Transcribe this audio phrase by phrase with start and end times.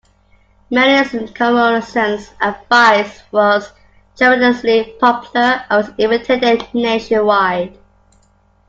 [0.71, 3.71] Manning's commonsense advice was
[4.17, 7.77] tremendously popular and was imitated nationwide.